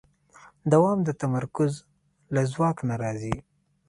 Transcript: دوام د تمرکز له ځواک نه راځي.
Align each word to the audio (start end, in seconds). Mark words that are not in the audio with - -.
دوام 0.71 0.99
د 1.07 1.09
تمرکز 1.21 1.73
له 2.33 2.41
ځواک 2.51 2.77
نه 2.89 2.95
راځي. 3.01 3.35